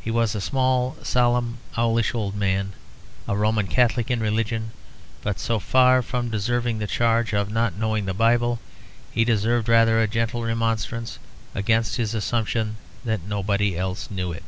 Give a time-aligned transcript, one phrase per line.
[0.00, 2.74] He was a small, solemn, owlish old man,
[3.26, 4.70] a Roman Catholic in religion;
[5.20, 8.60] but so far from deserving the charge of not knowing the Bible,
[9.10, 11.18] he deserved rather a gentle remonstrance
[11.56, 14.44] against his assumption that nobody else knew it.